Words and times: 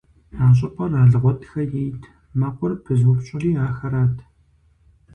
А 0.43 0.45
щӏыпӏэр 0.57 0.91
Алгъуэтхэ 1.01 1.61
ейт, 1.81 2.01
мэкъур 2.39 2.71
пызыупщӏри 2.83 3.51
ахэрат. 3.65 4.15